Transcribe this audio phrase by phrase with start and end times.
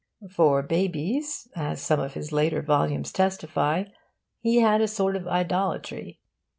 [0.31, 3.83] For babies, as some of his later volumes testify,
[4.39, 6.17] he had a sort of idolatry.